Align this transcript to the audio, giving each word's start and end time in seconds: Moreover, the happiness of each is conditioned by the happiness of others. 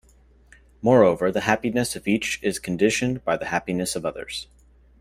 Moreover, 0.81 1.31
the 1.31 1.41
happiness 1.41 1.95
of 1.95 2.07
each 2.07 2.39
is 2.41 2.57
conditioned 2.57 3.23
by 3.23 3.37
the 3.37 3.45
happiness 3.49 3.95
of 3.95 4.03
others. 4.03 4.47